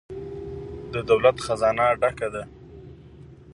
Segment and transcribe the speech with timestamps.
[0.93, 2.43] د دولت خزانه ډکه ده؟